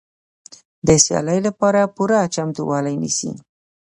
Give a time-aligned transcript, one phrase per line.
[0.87, 3.31] د سیالۍ لپاره پوره چمتووالی نیسي.